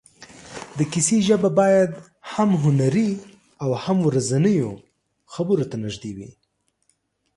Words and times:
د 0.77 0.79
کیسې 0.91 1.17
ژبه 1.27 1.49
باید 1.59 1.91
هم 2.33 2.49
هنري 2.63 3.09
او 3.63 3.69
هم 3.83 3.97
ورځنیو 4.07 4.71
خبرو 5.33 5.65
ته 5.69 5.75
نږدې 5.83 6.11
وي. 6.17 6.29